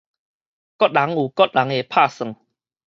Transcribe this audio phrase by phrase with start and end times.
[0.03, 0.05] 各人
[1.11, 2.35] 有各人个拍算